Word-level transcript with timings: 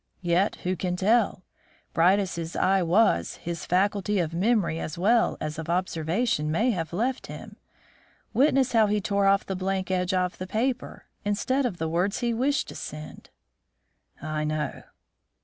Yet 0.23 0.55
who 0.63 0.75
can 0.75 0.95
tell. 0.95 1.43
Bright 1.93 2.17
as 2.17 2.33
his 2.33 2.55
eye 2.55 2.81
was, 2.81 3.35
his 3.35 3.67
faculty 3.67 4.17
of 4.17 4.33
memory 4.33 4.79
as 4.79 4.97
well 4.97 5.37
as 5.39 5.59
of 5.59 5.69
observation 5.69 6.49
may 6.49 6.71
have 6.71 6.91
left 6.91 7.27
him. 7.27 7.57
Witness 8.33 8.71
how 8.71 8.87
he 8.87 8.99
tore 8.99 9.27
off 9.27 9.45
the 9.45 9.55
blank 9.55 9.91
edge 9.91 10.11
of 10.11 10.39
the 10.39 10.47
paper, 10.47 11.05
instead 11.23 11.67
of 11.67 11.77
the 11.77 11.87
words 11.87 12.17
he 12.21 12.33
wished 12.33 12.67
to 12.69 12.75
send." 12.75 13.29
"I 14.19 14.43
know." 14.43 14.81